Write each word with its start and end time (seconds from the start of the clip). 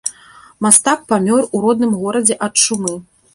Мастак 0.65 1.03
памёр 1.13 1.45
у 1.59 1.61
родным 1.67 1.91
горадзе 2.01 2.39
ад 2.49 2.53
чумы. 2.65 2.97